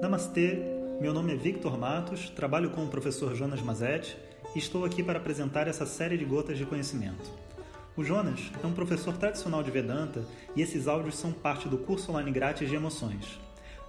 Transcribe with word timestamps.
Namastê, 0.00 0.60
meu 1.00 1.12
nome 1.12 1.32
é 1.32 1.36
Victor 1.36 1.76
Matos, 1.76 2.30
trabalho 2.30 2.70
com 2.70 2.84
o 2.84 2.88
professor 2.88 3.34
Jonas 3.34 3.60
Mazetti 3.60 4.16
e 4.54 4.58
estou 4.58 4.84
aqui 4.84 5.02
para 5.02 5.18
apresentar 5.18 5.66
essa 5.66 5.84
série 5.84 6.16
de 6.16 6.24
gotas 6.24 6.56
de 6.56 6.64
conhecimento. 6.64 7.28
O 7.96 8.04
Jonas 8.04 8.52
é 8.62 8.66
um 8.66 8.72
professor 8.72 9.16
tradicional 9.18 9.60
de 9.60 9.72
Vedanta 9.72 10.24
e 10.54 10.62
esses 10.62 10.86
áudios 10.86 11.18
são 11.18 11.32
parte 11.32 11.68
do 11.68 11.78
curso 11.78 12.12
online 12.12 12.30
grátis 12.30 12.68
de 12.68 12.76
emoções. 12.76 13.40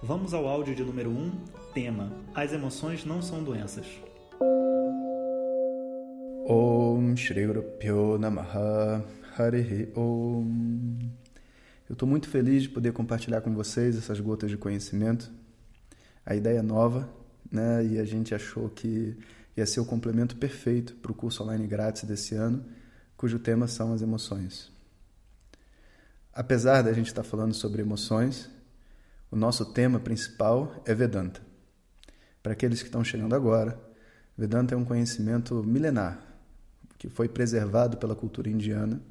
Vamos 0.02 0.34
ao 0.34 0.48
áudio 0.48 0.74
de 0.74 0.82
número 0.82 1.10
1, 1.10 1.30
tema: 1.72 2.12
As 2.34 2.52
emoções 2.52 3.04
não 3.04 3.22
são 3.22 3.44
doenças. 3.44 3.86
Om 6.44 7.14
Shri 7.14 7.46
Guru 7.46 8.18
Namaha 8.18 9.04
Harihi 9.38 9.92
Om. 9.94 10.98
Eu 11.88 11.92
estou 11.92 12.08
muito 12.08 12.28
feliz 12.28 12.64
de 12.64 12.68
poder 12.68 12.92
compartilhar 12.92 13.42
com 13.42 13.54
vocês 13.54 13.96
essas 13.96 14.18
gotas 14.18 14.50
de 14.50 14.56
conhecimento 14.56 15.30
a 16.30 16.36
ideia 16.36 16.62
nova, 16.62 17.10
né? 17.50 17.84
E 17.84 17.98
a 17.98 18.04
gente 18.04 18.32
achou 18.32 18.68
que 18.68 19.18
ia 19.56 19.66
ser 19.66 19.80
o 19.80 19.84
complemento 19.84 20.36
perfeito 20.36 20.94
para 20.94 21.10
o 21.10 21.14
curso 21.14 21.42
online 21.42 21.66
grátis 21.66 22.04
desse 22.04 22.36
ano, 22.36 22.64
cujo 23.16 23.40
tema 23.40 23.66
são 23.66 23.92
as 23.92 24.00
emoções. 24.00 24.70
Apesar 26.32 26.82
da 26.82 26.92
gente 26.92 27.08
estar 27.08 27.24
falando 27.24 27.52
sobre 27.52 27.82
emoções, 27.82 28.48
o 29.28 29.34
nosso 29.34 29.72
tema 29.72 29.98
principal 29.98 30.80
é 30.86 30.94
Vedanta. 30.94 31.42
Para 32.40 32.52
aqueles 32.52 32.80
que 32.80 32.86
estão 32.86 33.02
chegando 33.02 33.34
agora, 33.34 33.76
Vedanta 34.38 34.72
é 34.72 34.78
um 34.78 34.84
conhecimento 34.84 35.64
milenar 35.64 36.24
que 36.96 37.08
foi 37.08 37.28
preservado 37.28 37.96
pela 37.96 38.14
cultura 38.14 38.48
indiana, 38.48 39.02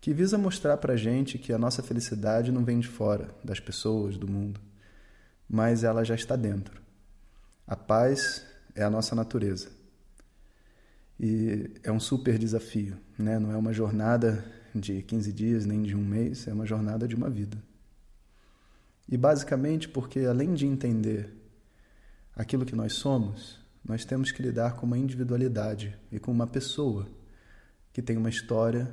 que 0.00 0.14
visa 0.14 0.38
mostrar 0.38 0.76
para 0.76 0.92
a 0.92 0.96
gente 0.96 1.36
que 1.36 1.52
a 1.52 1.58
nossa 1.58 1.82
felicidade 1.82 2.52
não 2.52 2.64
vem 2.64 2.78
de 2.78 2.86
fora, 2.86 3.28
das 3.42 3.58
pessoas, 3.58 4.16
do 4.16 4.28
mundo 4.28 4.67
mas 5.48 5.84
ela 5.84 6.04
já 6.04 6.14
está 6.14 6.36
dentro. 6.36 6.82
A 7.66 7.74
paz 7.74 8.44
é 8.74 8.82
a 8.82 8.90
nossa 8.90 9.14
natureza. 9.14 9.70
E 11.18 11.70
é 11.82 11.90
um 11.90 11.98
super 11.98 12.38
desafio, 12.38 12.96
né? 13.18 13.38
não 13.38 13.50
é 13.50 13.56
uma 13.56 13.72
jornada 13.72 14.44
de 14.74 15.02
15 15.02 15.32
dias 15.32 15.66
nem 15.66 15.82
de 15.82 15.96
um 15.96 16.04
mês, 16.04 16.46
é 16.46 16.52
uma 16.52 16.66
jornada 16.66 17.08
de 17.08 17.16
uma 17.16 17.28
vida. 17.28 17.58
E 19.08 19.16
basicamente 19.16 19.88
porque, 19.88 20.20
além 20.20 20.54
de 20.54 20.66
entender 20.66 21.34
aquilo 22.36 22.64
que 22.64 22.76
nós 22.76 22.92
somos, 22.92 23.58
nós 23.84 24.04
temos 24.04 24.30
que 24.30 24.42
lidar 24.42 24.76
com 24.76 24.86
uma 24.86 24.98
individualidade 24.98 25.98
e 26.12 26.20
com 26.20 26.30
uma 26.30 26.46
pessoa 26.46 27.08
que 27.92 28.02
tem 28.02 28.16
uma 28.16 28.28
história, 28.28 28.88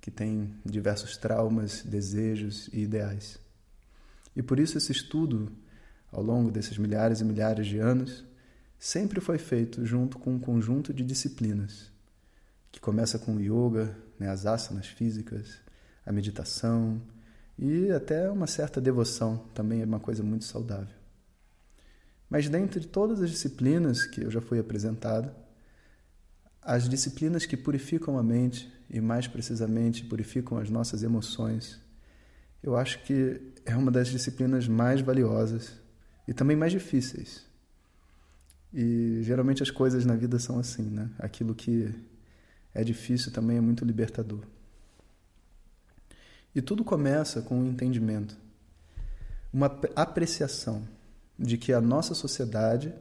que 0.00 0.10
tem 0.10 0.54
diversos 0.64 1.16
traumas, 1.16 1.82
desejos 1.82 2.68
e 2.72 2.82
ideais. 2.82 3.38
E 4.36 4.42
por 4.42 4.60
isso 4.60 4.76
esse 4.76 4.92
estudo 4.92 5.50
ao 6.14 6.22
longo 6.22 6.48
desses 6.48 6.78
milhares 6.78 7.20
e 7.20 7.24
milhares 7.24 7.66
de 7.66 7.78
anos, 7.78 8.24
sempre 8.78 9.20
foi 9.20 9.36
feito 9.36 9.84
junto 9.84 10.16
com 10.16 10.32
um 10.32 10.38
conjunto 10.38 10.94
de 10.94 11.02
disciplinas, 11.02 11.90
que 12.70 12.80
começa 12.80 13.18
com 13.18 13.34
o 13.34 13.40
yoga, 13.40 13.96
né, 14.18 14.28
as 14.28 14.46
asanas 14.46 14.86
físicas, 14.86 15.58
a 16.06 16.12
meditação 16.12 17.02
e 17.58 17.90
até 17.90 18.30
uma 18.30 18.46
certa 18.46 18.80
devoção, 18.80 19.38
também 19.52 19.82
é 19.82 19.84
uma 19.84 19.98
coisa 19.98 20.22
muito 20.22 20.44
saudável. 20.44 20.94
Mas 22.30 22.48
dentro 22.48 22.78
de 22.78 22.86
todas 22.86 23.20
as 23.20 23.30
disciplinas 23.30 24.06
que 24.06 24.22
eu 24.22 24.30
já 24.30 24.40
fui 24.40 24.60
apresentado, 24.60 25.34
as 26.62 26.88
disciplinas 26.88 27.44
que 27.44 27.56
purificam 27.56 28.16
a 28.18 28.22
mente 28.22 28.72
e 28.88 29.00
mais 29.00 29.26
precisamente 29.26 30.04
purificam 30.04 30.58
as 30.58 30.70
nossas 30.70 31.02
emoções, 31.02 31.80
eu 32.62 32.76
acho 32.76 33.02
que 33.02 33.52
é 33.66 33.74
uma 33.74 33.90
das 33.90 34.08
disciplinas 34.08 34.68
mais 34.68 35.00
valiosas 35.00 35.83
e 36.26 36.32
também 36.32 36.56
mais 36.56 36.72
difíceis. 36.72 37.44
E 38.72 39.20
geralmente 39.22 39.62
as 39.62 39.70
coisas 39.70 40.04
na 40.04 40.16
vida 40.16 40.38
são 40.38 40.58
assim, 40.58 40.82
né? 40.82 41.08
Aquilo 41.18 41.54
que 41.54 41.94
é 42.74 42.82
difícil 42.82 43.32
também 43.32 43.56
é 43.56 43.60
muito 43.60 43.84
libertador. 43.84 44.40
E 46.54 46.60
tudo 46.60 46.84
começa 46.84 47.42
com 47.42 47.60
um 47.60 47.66
entendimento, 47.66 48.36
uma 49.52 49.66
apreciação 49.94 50.86
de 51.38 51.56
que 51.58 51.72
a 51.72 51.80
nossa 51.80 52.14
sociedade 52.14 52.92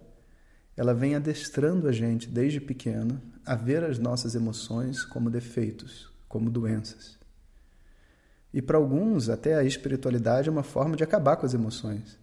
ela 0.75 0.93
vem 0.93 1.15
adestrando 1.15 1.87
a 1.87 1.91
gente 1.91 2.27
desde 2.27 2.59
pequeno 2.59 3.21
a 3.45 3.55
ver 3.55 3.83
as 3.83 3.99
nossas 3.99 4.33
emoções 4.33 5.03
como 5.03 5.29
defeitos, 5.29 6.11
como 6.27 6.49
doenças. 6.49 7.17
E 8.53 8.61
para 8.61 8.77
alguns, 8.77 9.29
até 9.29 9.55
a 9.55 9.63
espiritualidade 9.63 10.49
é 10.49 10.51
uma 10.51 10.63
forma 10.63 10.95
de 10.95 11.03
acabar 11.03 11.35
com 11.35 11.45
as 11.45 11.53
emoções. 11.53 12.17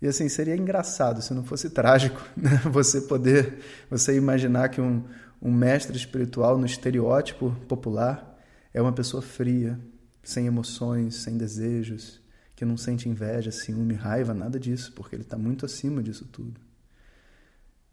E 0.00 0.06
assim, 0.06 0.28
seria 0.28 0.56
engraçado 0.56 1.22
se 1.22 1.32
não 1.32 1.42
fosse 1.42 1.70
trágico 1.70 2.22
né? 2.36 2.60
você 2.64 3.00
poder, 3.00 3.58
você 3.90 4.16
imaginar 4.16 4.68
que 4.68 4.80
um, 4.80 5.02
um 5.40 5.52
mestre 5.52 5.96
espiritual 5.96 6.58
no 6.58 6.66
estereótipo 6.66 7.50
popular 7.66 8.38
é 8.74 8.80
uma 8.80 8.92
pessoa 8.92 9.22
fria, 9.22 9.78
sem 10.22 10.46
emoções, 10.46 11.14
sem 11.16 11.38
desejos, 11.38 12.20
que 12.54 12.64
não 12.64 12.76
sente 12.76 13.08
inveja, 13.08 13.50
ciúme, 13.50 13.94
raiva, 13.94 14.34
nada 14.34 14.58
disso, 14.58 14.92
porque 14.94 15.14
ele 15.14 15.22
está 15.22 15.36
muito 15.36 15.64
acima 15.64 16.02
disso 16.02 16.26
tudo. 16.26 16.60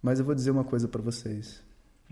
Mas 0.02 0.20
eu 0.20 0.25
vou 0.25 0.35
dizer 0.35 0.52
uma 0.52 0.64
coisa 0.64 0.88
para 0.88 1.02
vocês. 1.02 1.62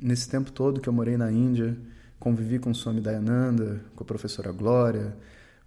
Nesse 0.01 0.29
tempo 0.29 0.51
todo 0.51 0.79
que 0.79 0.87
eu 0.87 0.93
morei 0.93 1.17
na 1.17 1.31
Índia, 1.31 1.77
convivi 2.19 2.59
com 2.59 2.73
Swami 2.73 3.01
Dayananda, 3.01 3.81
com 3.95 4.03
a 4.03 4.07
professora 4.07 4.51
Glória, 4.51 5.17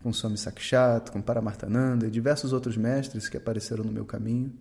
com 0.05 0.13
Swami 0.13 0.37
Sakshat, 0.37 1.11
com 1.11 1.23
Paramartananda 1.23 2.07
e 2.07 2.11
diversos 2.11 2.53
outros 2.53 2.77
mestres 2.77 3.27
que 3.27 3.39
apareceram 3.39 3.83
no 3.83 3.91
meu 3.91 4.05
caminho. 4.05 4.53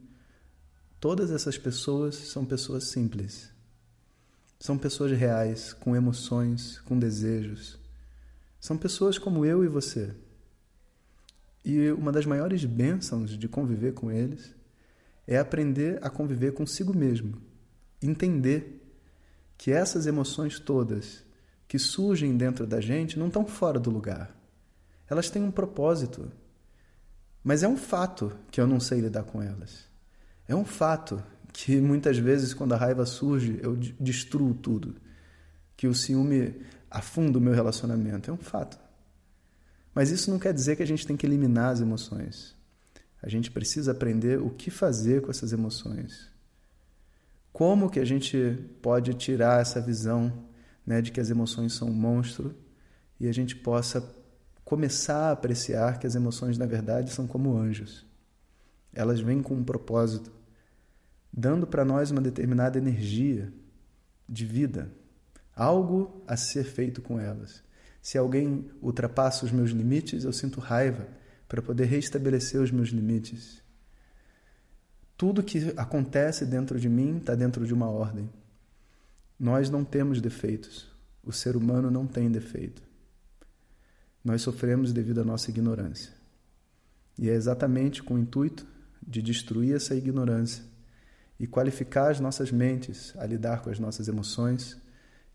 Todas 1.02 1.32
essas 1.32 1.58
pessoas 1.58 2.16
são 2.16 2.46
pessoas 2.46 2.86
simples. 2.86 3.52
São 4.58 4.78
pessoas 4.78 5.12
reais, 5.12 5.74
com 5.74 5.98
emoções, 5.98 6.80
com 6.86 6.98
desejos. 6.98 7.78
São 8.58 8.78
pessoas 8.78 9.18
como 9.18 9.46
eu 9.46 9.66
e 9.66 9.68
você. 9.68 10.16
E 11.66 11.92
uma 11.92 12.14
das 12.14 12.26
maiores 12.26 12.64
bênçãos 12.64 13.38
de 13.38 13.50
conviver 13.50 13.94
com 13.94 14.10
eles 14.10 14.56
é 15.28 15.38
aprender 15.38 16.00
a 16.02 16.10
conviver 16.10 16.54
consigo 16.54 16.96
mesmo, 16.96 17.42
entender 18.02 18.82
que 19.58 19.72
essas 19.74 20.08
emoções 20.08 20.58
todas 20.58 21.22
que 21.68 21.78
surgem 21.78 22.38
dentro 22.38 22.66
da 22.66 22.80
gente 22.80 23.20
não 23.20 23.28
estão 23.28 23.46
fora 23.46 23.78
do 23.78 23.90
lugar 23.90 24.42
elas 25.14 25.30
têm 25.30 25.42
um 25.42 25.52
propósito. 25.52 26.32
Mas 27.44 27.64
é 27.64 27.68
um 27.68 27.78
fato 27.78 28.36
que 28.52 28.60
eu 28.60 28.68
não 28.68 28.80
sei 28.80 29.00
lidar 29.00 29.24
com 29.24 29.42
elas. 29.42 29.86
É 30.48 30.56
um 30.56 30.66
fato 30.66 31.24
que 31.54 31.80
muitas 31.80 32.18
vezes, 32.18 32.54
quando 32.54 32.74
a 32.74 32.78
raiva 32.78 33.06
surge, 33.06 33.60
eu 33.62 33.76
destruo 33.76 34.54
tudo. 34.54 34.96
Que 35.78 35.88
o 35.88 35.94
ciúme 35.94 36.62
afunda 36.90 37.38
o 37.38 37.42
meu 37.42 37.54
relacionamento. 37.54 38.30
É 38.30 38.34
um 38.34 38.38
fato. 38.38 38.78
Mas 39.94 40.10
isso 40.10 40.32
não 40.32 40.40
quer 40.40 40.54
dizer 40.54 40.76
que 40.76 40.84
a 40.84 40.88
gente 40.88 41.06
tem 41.06 41.16
que 41.16 41.26
eliminar 41.26 41.72
as 41.72 41.80
emoções. 41.80 42.56
A 43.22 43.30
gente 43.30 43.52
precisa 43.52 43.92
aprender 43.92 44.42
o 44.42 44.50
que 44.50 44.72
fazer 44.72 45.22
com 45.22 45.30
essas 45.30 45.54
emoções. 45.54 46.32
Como 47.52 47.90
que 47.90 48.00
a 48.00 48.06
gente 48.06 48.58
pode 48.82 49.14
tirar 49.14 49.62
essa 49.62 49.80
visão 49.80 50.46
né, 50.86 51.02
de 51.02 51.12
que 51.12 51.20
as 51.20 51.30
emoções 51.30 51.74
são 51.74 51.90
um 51.90 51.94
monstro 51.94 52.56
e 53.20 53.28
a 53.28 53.32
gente 53.32 53.56
possa 53.56 54.02
começar 54.74 55.28
a 55.28 55.32
apreciar 55.34 56.00
que 56.00 56.08
as 56.08 56.16
emoções, 56.16 56.58
na 56.58 56.66
verdade, 56.66 57.14
são 57.14 57.28
como 57.28 57.56
anjos. 57.56 58.04
Elas 58.92 59.20
vêm 59.20 59.40
com 59.40 59.54
um 59.54 59.64
propósito, 59.64 60.32
dando 61.32 61.68
para 61.68 61.86
nós 61.86 62.10
uma 62.10 62.20
determinada 62.20 62.80
energia 62.80 63.54
de 64.28 64.48
vida, 64.48 64.92
algo 65.56 66.24
a 66.26 66.36
ser 66.36 66.64
feito 66.64 67.04
com 67.04 67.20
elas. 67.20 67.62
Se 68.02 68.18
alguém 68.18 68.72
ultrapassa 68.82 69.46
os 69.46 69.52
meus 69.52 69.70
limites, 69.70 70.24
eu 70.24 70.34
sinto 70.34 70.60
raiva 70.60 71.08
para 71.48 71.62
poder 71.62 71.86
restabelecer 71.86 72.60
os 72.60 72.72
meus 72.72 72.90
limites. 72.90 73.62
Tudo 75.16 75.44
que 75.44 75.72
acontece 75.78 76.48
dentro 76.48 76.80
de 76.80 76.90
mim 76.90 77.18
está 77.18 77.36
dentro 77.36 77.64
de 77.68 77.76
uma 77.76 77.92
ordem. 77.92 78.28
Nós 79.40 79.70
não 79.70 79.86
temos 79.86 80.20
defeitos. 80.20 80.92
O 81.24 81.32
ser 81.32 81.56
humano 81.56 81.92
não 81.92 82.08
tem 82.08 82.32
defeito 82.32 82.82
nós 84.24 84.42
sofremos 84.42 84.94
devido 84.94 85.22
à 85.22 85.24
nossa 85.24 85.50
ignorância. 85.50 86.14
E 87.18 87.30
é 87.30 87.34
exatamente 87.34 88.02
com 88.02 88.16
o 88.16 88.20
intuito 88.20 88.66
de 89.06 89.22
destruir 89.22 89.76
essa 89.76 89.96
ignorância 89.96 90.64
e 91.40 91.46
qualificar 91.46 92.10
as 92.10 92.20
nossas 92.20 92.52
mentes 92.52 93.14
a 93.18 93.26
lidar 93.26 93.62
com 93.62 93.70
as 93.70 93.80
nossas 93.80 94.08
emoções 94.08 94.78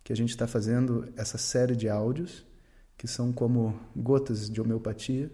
que 0.03 0.13
a 0.13 0.17
gente 0.17 0.31
está 0.31 0.47
fazendo 0.47 1.13
essa 1.17 1.37
série 1.37 1.77
de 1.77 1.89
áudios 1.89 2.45
que 2.97 3.07
são 3.07 3.33
como 3.33 3.79
gotas 3.95 4.49
de 4.51 4.61
homeopatia 4.61 5.31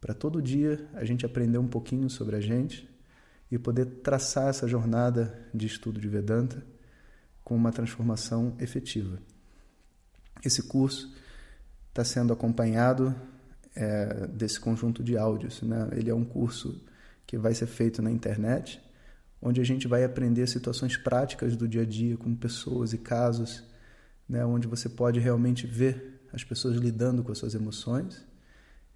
para 0.00 0.14
todo 0.14 0.40
dia 0.40 0.86
a 0.94 1.04
gente 1.04 1.26
aprender 1.26 1.58
um 1.58 1.66
pouquinho 1.66 2.08
sobre 2.08 2.36
a 2.36 2.40
gente 2.40 2.88
e 3.50 3.58
poder 3.58 3.86
traçar 4.02 4.48
essa 4.48 4.66
jornada 4.66 5.36
de 5.52 5.66
estudo 5.66 6.00
de 6.00 6.08
Vedanta 6.08 6.64
com 7.42 7.54
uma 7.54 7.72
transformação 7.72 8.56
efetiva. 8.58 9.18
Esse 10.44 10.62
curso 10.62 11.12
está 11.96 12.04
sendo 12.04 12.30
acompanhado 12.30 13.14
é, 13.74 14.26
desse 14.26 14.60
conjunto 14.60 15.02
de 15.02 15.16
áudios. 15.16 15.62
Né? 15.62 15.88
Ele 15.92 16.10
é 16.10 16.14
um 16.14 16.24
curso 16.24 16.78
que 17.26 17.38
vai 17.38 17.54
ser 17.54 17.66
feito 17.66 18.02
na 18.02 18.10
internet, 18.10 18.80
onde 19.40 19.60
a 19.62 19.64
gente 19.64 19.88
vai 19.88 20.04
aprender 20.04 20.46
situações 20.46 20.96
práticas 20.96 21.56
do 21.56 21.66
dia 21.66 21.82
a 21.82 21.86
dia 21.86 22.16
com 22.16 22.34
pessoas 22.34 22.92
e 22.92 22.98
casos, 22.98 23.64
né, 24.28 24.44
onde 24.44 24.66
você 24.66 24.88
pode 24.88 25.20
realmente 25.20 25.66
ver 25.66 26.20
as 26.32 26.44
pessoas 26.44 26.76
lidando 26.76 27.22
com 27.22 27.32
as 27.32 27.38
suas 27.38 27.54
emoções. 27.54 28.24